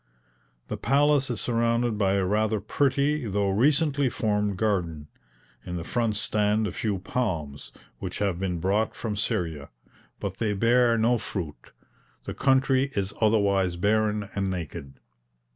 [0.67, 5.09] The palace is surrounded by a rather pretty though recently formed garden.
[5.63, 9.69] In the front stand a few palms, which have been brought from Syria,
[10.19, 11.71] but they bear no fruit.
[12.23, 14.95] The country is otherwise barren and naked.